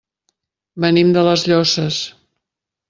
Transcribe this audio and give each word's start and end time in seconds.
Venim 0.85 1.13
de 1.19 1.27
les 1.29 1.47
Llosses. 1.53 2.03